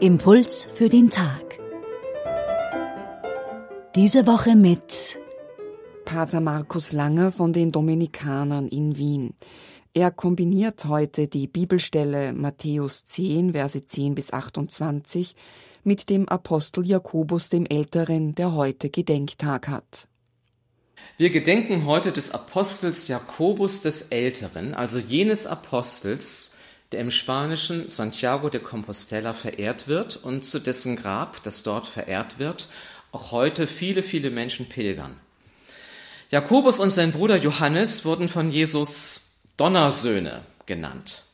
Impuls 0.00 0.66
für 0.72 0.88
den 0.88 1.10
Tag. 1.10 1.58
Diese 3.94 4.26
Woche 4.26 4.56
mit 4.56 5.20
Pater 6.06 6.40
Markus 6.40 6.92
Langer 6.92 7.30
von 7.30 7.52
den 7.52 7.72
Dominikanern 7.72 8.68
in 8.68 8.96
Wien. 8.96 9.34
Er 9.92 10.10
kombiniert 10.10 10.86
heute 10.86 11.28
die 11.28 11.46
Bibelstelle 11.46 12.32
Matthäus 12.32 13.04
10, 13.04 13.52
Verse 13.52 13.84
10 13.84 14.14
bis 14.14 14.32
28 14.32 15.36
mit 15.84 16.08
dem 16.08 16.26
Apostel 16.26 16.86
Jakobus 16.86 17.50
dem 17.50 17.66
Älteren, 17.66 18.34
der 18.34 18.54
heute 18.54 18.88
Gedenktag 18.88 19.68
hat. 19.68 20.08
Wir 21.20 21.28
gedenken 21.28 21.84
heute 21.84 22.12
des 22.12 22.30
Apostels 22.30 23.06
Jakobus 23.06 23.82
des 23.82 24.08
Älteren, 24.08 24.72
also 24.72 24.98
jenes 24.98 25.46
Apostels, 25.46 26.56
der 26.92 27.00
im 27.00 27.10
spanischen 27.10 27.90
Santiago 27.90 28.48
de 28.48 28.62
Compostela 28.62 29.34
verehrt 29.34 29.86
wird 29.86 30.16
und 30.16 30.46
zu 30.46 30.60
dessen 30.60 30.96
Grab, 30.96 31.42
das 31.42 31.62
dort 31.62 31.86
verehrt 31.86 32.38
wird, 32.38 32.68
auch 33.12 33.32
heute 33.32 33.66
viele, 33.66 34.02
viele 34.02 34.30
Menschen 34.30 34.70
pilgern. 34.70 35.14
Jakobus 36.30 36.80
und 36.80 36.88
sein 36.90 37.12
Bruder 37.12 37.36
Johannes 37.36 38.06
wurden 38.06 38.30
von 38.30 38.48
Jesus 38.48 39.42
Donnersöhne 39.58 40.40
genannt. 40.64 41.24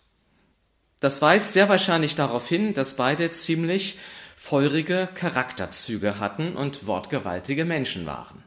Das 0.98 1.22
weist 1.22 1.52
sehr 1.52 1.68
wahrscheinlich 1.68 2.16
darauf 2.16 2.48
hin, 2.48 2.74
dass 2.74 2.96
beide 2.96 3.30
ziemlich 3.30 3.98
feurige 4.34 5.08
Charakterzüge 5.14 6.18
hatten 6.18 6.56
und 6.56 6.88
wortgewaltige 6.88 7.64
Menschen 7.64 8.04
waren. 8.04 8.42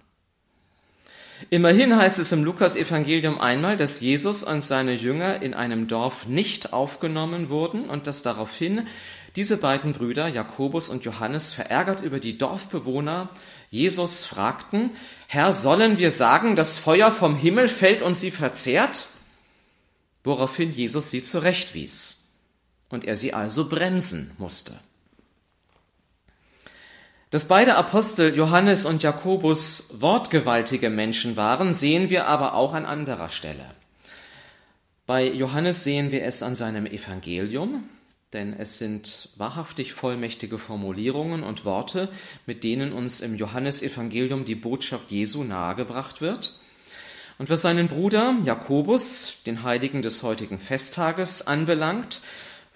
Immerhin 1.49 1.95
heißt 1.95 2.19
es 2.19 2.31
im 2.31 2.43
Lukas-Evangelium 2.43 3.39
einmal, 3.39 3.77
dass 3.77 4.01
Jesus 4.01 4.43
und 4.43 4.63
seine 4.63 4.93
Jünger 4.93 5.41
in 5.41 5.53
einem 5.53 5.87
Dorf 5.87 6.27
nicht 6.27 6.73
aufgenommen 6.73 7.49
wurden 7.49 7.89
und 7.89 8.07
dass 8.07 8.23
daraufhin 8.23 8.87
diese 9.35 9.57
beiden 9.57 9.93
Brüder, 9.93 10.27
Jakobus 10.27 10.89
und 10.89 11.05
Johannes, 11.05 11.53
verärgert 11.53 12.01
über 12.01 12.19
die 12.19 12.37
Dorfbewohner, 12.37 13.29
Jesus 13.69 14.25
fragten, 14.25 14.91
Herr, 15.27 15.53
sollen 15.53 15.97
wir 15.97 16.11
sagen, 16.11 16.55
das 16.55 16.77
Feuer 16.77 17.11
vom 17.11 17.35
Himmel 17.35 17.69
fällt 17.69 18.01
und 18.01 18.15
sie 18.15 18.31
verzehrt? 18.31 19.07
Woraufhin 20.23 20.73
Jesus 20.73 21.11
sie 21.11 21.21
zurechtwies 21.21 22.33
und 22.89 23.05
er 23.05 23.15
sie 23.15 23.33
also 23.33 23.69
bremsen 23.69 24.31
musste. 24.39 24.77
Dass 27.31 27.47
beide 27.47 27.75
Apostel 27.75 28.35
Johannes 28.35 28.85
und 28.85 29.03
Jakobus 29.03 30.01
wortgewaltige 30.01 30.89
Menschen 30.89 31.37
waren, 31.37 31.73
sehen 31.73 32.09
wir 32.09 32.25
aber 32.25 32.55
auch 32.55 32.73
an 32.73 32.85
anderer 32.85 33.29
Stelle. 33.29 33.65
Bei 35.05 35.27
Johannes 35.27 35.83
sehen 35.83 36.11
wir 36.11 36.23
es 36.23 36.41
an 36.41 36.55
seinem 36.55 36.87
Evangelium, 36.87 37.83
denn 38.33 38.53
es 38.53 38.79
sind 38.79 39.29
wahrhaftig 39.37 39.93
vollmächtige 39.93 40.57
Formulierungen 40.57 41.43
und 41.43 41.65
Worte, 41.65 42.09
mit 42.47 42.63
denen 42.63 42.93
uns 42.93 43.21
im 43.21 43.35
Johannesevangelium 43.35 44.43
die 44.43 44.55
Botschaft 44.55 45.11
Jesu 45.11 45.43
nahegebracht 45.43 46.21
wird. 46.21 46.57
Und 47.37 47.51
was 47.51 47.61
seinen 47.61 47.89
Bruder 47.89 48.37
Jakobus, 48.43 49.43
den 49.45 49.61
Heiligen 49.61 50.01
des 50.01 50.23
heutigen 50.23 50.59
Festtages, 50.59 51.45
anbelangt, 51.45 52.21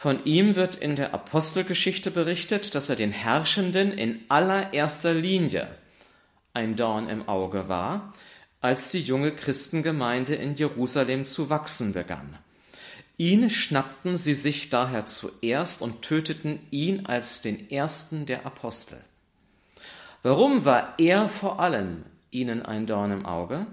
von 0.03 0.25
ihm 0.25 0.57
wird 0.57 0.75
in 0.75 0.97
der 0.97 1.13
Apostelgeschichte 1.13 2.11
berichtet, 2.11 2.75
dass 2.75 2.89
er 2.89 2.97
den 2.97 3.13
Herrschenden 3.13 3.93
in 3.93 4.19
allererster 4.27 5.13
Linie 5.13 5.69
ein 6.53 6.75
Dorn 6.75 7.07
im 7.07 7.29
Auge 7.29 7.69
war, 7.69 8.13
als 8.59 8.89
die 8.89 8.99
junge 8.99 9.33
Christengemeinde 9.33 10.35
in 10.35 10.55
Jerusalem 10.55 11.23
zu 11.23 11.49
wachsen 11.49 11.93
begann. 11.93 12.37
Ihn 13.15 13.49
schnappten 13.49 14.17
sie 14.17 14.33
sich 14.33 14.69
daher 14.69 15.05
zuerst 15.05 15.81
und 15.81 16.01
töteten 16.01 16.59
ihn 16.69 17.05
als 17.05 17.41
den 17.41 17.71
ersten 17.71 18.25
der 18.25 18.45
Apostel. 18.45 19.01
Warum 20.21 20.65
war 20.65 20.95
er 20.97 21.29
vor 21.29 21.61
allem 21.61 22.03
ihnen 22.29 22.61
ein 22.61 22.87
Dorn 22.87 23.13
im 23.13 23.25
Auge? 23.25 23.67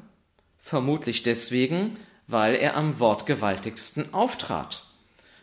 Vermutlich 0.60 1.24
deswegen, 1.24 1.96
weil 2.28 2.54
er 2.54 2.76
am 2.76 3.00
wortgewaltigsten 3.00 4.14
auftrat. 4.14 4.84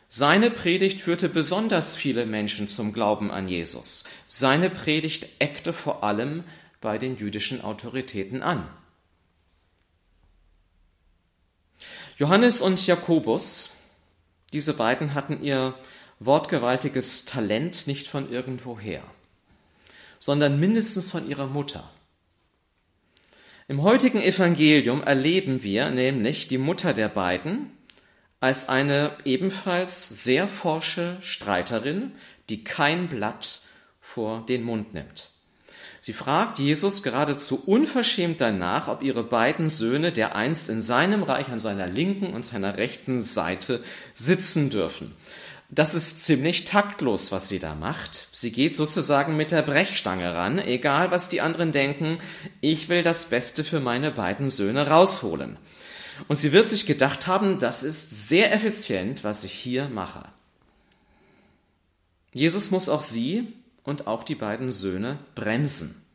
Seine 0.09 0.49
Predigt 0.49 1.01
führte 1.01 1.27
besonders 1.27 1.97
viele 1.97 2.25
Menschen 2.25 2.67
zum 2.67 2.93
Glauben 2.93 3.29
an 3.29 3.49
Jesus. 3.49 4.05
Seine 4.25 4.69
Predigt 4.69 5.27
eckte 5.39 5.73
vor 5.73 6.03
allem 6.03 6.43
bei 6.79 6.97
den 6.97 7.17
jüdischen 7.17 7.61
Autoritäten 7.61 8.41
an. 8.41 8.67
Johannes 12.17 12.61
und 12.61 12.85
Jakobus, 12.87 13.81
diese 14.53 14.73
beiden 14.73 15.13
hatten 15.13 15.43
ihr 15.43 15.77
wortgewaltiges 16.19 17.25
Talent 17.25 17.85
nicht 17.85 18.07
von 18.07 18.31
irgendwoher, 18.31 19.03
sondern 20.19 20.59
mindestens 20.59 21.11
von 21.11 21.29
ihrer 21.29 21.47
Mutter. 21.47 21.91
Im 23.67 23.83
heutigen 23.83 24.21
Evangelium 24.21 25.03
erleben 25.03 25.61
wir 25.61 25.89
nämlich 25.89 26.47
die 26.47 26.57
Mutter 26.57 26.93
der 26.93 27.09
beiden, 27.09 27.76
als 28.39 28.69
eine 28.69 29.17
ebenfalls 29.25 30.23
sehr 30.23 30.47
forsche 30.47 31.17
Streiterin, 31.21 32.11
die 32.49 32.63
kein 32.63 33.07
Blatt 33.07 33.61
vor 34.01 34.45
den 34.45 34.63
Mund 34.63 34.93
nimmt. 34.93 35.29
Sie 35.99 36.13
fragt 36.13 36.59
Jesus 36.59 37.03
geradezu 37.03 37.63
unverschämt 37.65 38.39
danach, 38.39 38.87
ob 38.87 39.03
ihre 39.03 39.23
beiden 39.23 39.69
Söhne, 39.69 40.13
der 40.13 40.35
einst 40.35 40.69
in 40.69 40.81
seinem 40.81 41.23
Reich 41.23 41.49
an 41.49 41.59
seiner 41.59 41.87
linken 41.87 42.33
und 42.33 42.45
seiner 42.45 42.77
rechten 42.77 43.19
Seite 43.19 43.83
sitzen 44.15 44.69
dürfen. 44.69 45.13
Das 45.69 45.95
ist 45.95 46.23
ziemlich 46.23 46.63
taktlos, 46.63 47.33
was 47.33 47.49
sie 47.49 47.59
da 47.59 47.75
macht. 47.75 48.29
Sie 48.31 48.53
geht 48.53 48.73
sozusagen 48.73 49.35
mit 49.35 49.51
der 49.51 49.63
Brechstange 49.63 50.33
ran, 50.33 50.59
egal 50.59 51.11
was 51.11 51.27
die 51.27 51.41
anderen 51.41 51.73
denken, 51.73 52.19
ich 52.61 52.87
will 52.87 53.03
das 53.03 53.25
Beste 53.25 53.65
für 53.65 53.81
meine 53.81 54.11
beiden 54.11 54.49
Söhne 54.49 54.87
rausholen. 54.87 55.57
Und 56.27 56.35
sie 56.35 56.51
wird 56.51 56.67
sich 56.67 56.85
gedacht 56.85 57.27
haben, 57.27 57.59
das 57.59 57.83
ist 57.83 58.27
sehr 58.27 58.53
effizient, 58.53 59.23
was 59.23 59.43
ich 59.43 59.53
hier 59.53 59.89
mache. 59.89 60.27
Jesus 62.33 62.71
muss 62.71 62.89
auch 62.89 63.01
sie 63.01 63.53
und 63.83 64.07
auch 64.07 64.23
die 64.23 64.35
beiden 64.35 64.71
Söhne 64.71 65.19
bremsen, 65.35 66.05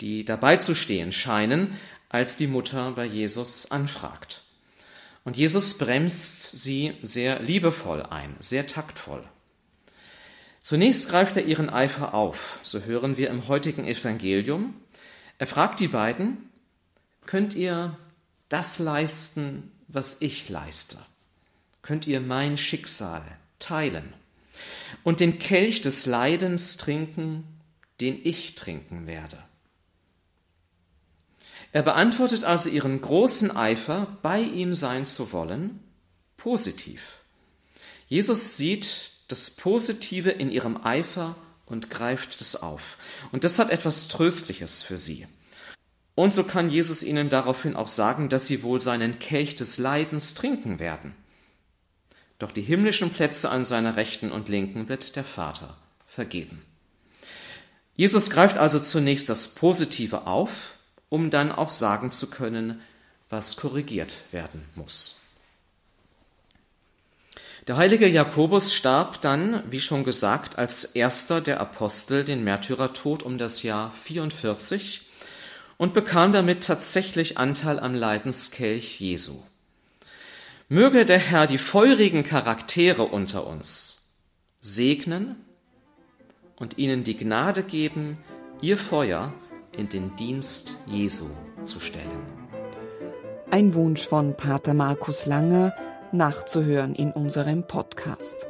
die 0.00 0.24
dabei 0.24 0.56
zu 0.56 0.74
stehen 0.74 1.12
scheinen, 1.12 1.76
als 2.08 2.36
die 2.36 2.46
Mutter 2.46 2.92
bei 2.92 3.04
Jesus 3.04 3.70
anfragt. 3.70 4.42
Und 5.24 5.36
Jesus 5.36 5.76
bremst 5.76 6.52
sie 6.52 6.92
sehr 7.02 7.40
liebevoll 7.40 8.02
ein, 8.02 8.36
sehr 8.40 8.66
taktvoll. 8.66 9.24
Zunächst 10.60 11.10
greift 11.10 11.36
er 11.36 11.44
ihren 11.44 11.68
Eifer 11.68 12.14
auf, 12.14 12.60
so 12.62 12.80
hören 12.80 13.16
wir 13.16 13.30
im 13.30 13.48
heutigen 13.48 13.86
Evangelium. 13.86 14.74
Er 15.38 15.46
fragt 15.46 15.80
die 15.80 15.88
beiden, 15.88 16.48
könnt 17.26 17.54
ihr 17.54 17.96
das 18.48 18.78
leisten, 18.78 19.72
was 19.88 20.22
ich 20.22 20.48
leiste? 20.48 20.98
Könnt 21.82 22.06
ihr 22.06 22.20
mein 22.20 22.58
Schicksal 22.58 23.24
teilen 23.58 24.12
und 25.04 25.20
den 25.20 25.38
Kelch 25.38 25.80
des 25.80 26.06
Leidens 26.06 26.76
trinken, 26.76 27.44
den 28.00 28.20
ich 28.24 28.54
trinken 28.54 29.06
werde? 29.06 29.38
Er 31.72 31.82
beantwortet 31.82 32.44
also 32.44 32.70
ihren 32.70 33.00
großen 33.00 33.54
Eifer, 33.54 34.16
bei 34.22 34.40
ihm 34.40 34.74
sein 34.74 35.04
zu 35.06 35.32
wollen, 35.32 35.80
positiv. 36.36 37.18
Jesus 38.08 38.56
sieht 38.56 39.12
das 39.28 39.50
Positive 39.50 40.30
in 40.30 40.50
ihrem 40.50 40.82
Eifer 40.84 41.36
und 41.66 41.90
greift 41.90 42.40
es 42.40 42.56
auf. 42.56 42.96
Und 43.32 43.44
das 43.44 43.58
hat 43.58 43.70
etwas 43.70 44.08
Tröstliches 44.08 44.82
für 44.82 44.98
sie. 44.98 45.26
Und 46.16 46.32
so 46.34 46.44
kann 46.44 46.70
Jesus 46.70 47.02
ihnen 47.02 47.28
daraufhin 47.28 47.76
auch 47.76 47.88
sagen, 47.88 48.30
dass 48.30 48.46
sie 48.46 48.62
wohl 48.62 48.80
seinen 48.80 49.18
Kelch 49.20 49.54
des 49.54 49.76
Leidens 49.76 50.34
trinken 50.34 50.80
werden. 50.80 51.14
Doch 52.38 52.50
die 52.50 52.62
himmlischen 52.62 53.10
Plätze 53.10 53.50
an 53.50 53.66
seiner 53.66 53.96
Rechten 53.96 54.32
und 54.32 54.48
Linken 54.48 54.88
wird 54.88 55.14
der 55.14 55.24
Vater 55.24 55.76
vergeben. 56.06 56.62
Jesus 57.96 58.30
greift 58.30 58.56
also 58.56 58.80
zunächst 58.80 59.28
das 59.28 59.54
Positive 59.54 60.26
auf, 60.26 60.74
um 61.10 61.28
dann 61.28 61.52
auch 61.52 61.70
sagen 61.70 62.10
zu 62.10 62.30
können, 62.30 62.80
was 63.28 63.56
korrigiert 63.56 64.20
werden 64.32 64.64
muss. 64.74 65.20
Der 67.66 67.76
heilige 67.76 68.06
Jakobus 68.06 68.72
starb 68.72 69.20
dann, 69.20 69.62
wie 69.70 69.80
schon 69.80 70.04
gesagt, 70.04 70.56
als 70.56 70.84
erster 70.84 71.42
der 71.42 71.60
Apostel 71.60 72.24
den 72.24 72.42
Märtyrertod 72.42 73.22
um 73.22 73.36
das 73.36 73.62
Jahr 73.62 73.92
44 73.92 75.05
und 75.76 75.94
bekam 75.94 76.32
damit 76.32 76.64
tatsächlich 76.64 77.38
Anteil 77.38 77.78
am 77.78 77.94
Leidenskelch 77.94 79.00
Jesu. 79.00 79.34
Möge 80.68 81.04
der 81.04 81.18
Herr 81.18 81.46
die 81.46 81.58
feurigen 81.58 82.22
Charaktere 82.22 83.04
unter 83.04 83.46
uns 83.46 84.20
segnen 84.60 85.36
und 86.56 86.78
ihnen 86.78 87.04
die 87.04 87.16
Gnade 87.16 87.62
geben, 87.62 88.18
ihr 88.60 88.78
Feuer 88.78 89.32
in 89.72 89.88
den 89.88 90.16
Dienst 90.16 90.76
Jesu 90.86 91.26
zu 91.62 91.78
stellen. 91.78 92.22
Ein 93.50 93.74
Wunsch 93.74 94.08
von 94.08 94.36
Pater 94.36 94.74
Markus 94.74 95.26
Langer, 95.26 95.72
nachzuhören 96.10 96.94
in 96.94 97.12
unserem 97.12 97.66
Podcast. 97.66 98.48